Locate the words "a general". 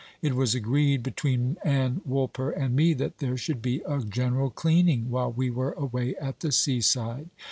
3.87-4.49